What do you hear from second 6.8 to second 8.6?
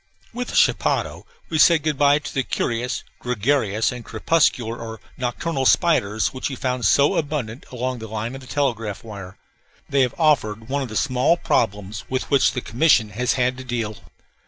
so abundant along the line of the